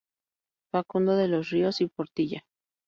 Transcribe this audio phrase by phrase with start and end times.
[0.71, 2.43] Facundo de los Ríos y Portilla.